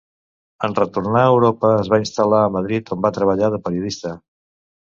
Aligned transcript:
En 0.67 0.71
retornar 0.79 1.21
a 1.25 1.33
Europa 1.33 1.71
es 1.83 1.91
va 1.95 2.01
instal·lar 2.05 2.41
a 2.47 2.49
Madrid 2.57 2.93
on 2.97 3.07
va 3.07 3.15
treballar 3.19 3.55
de 3.57 3.63
periodista. 3.69 4.19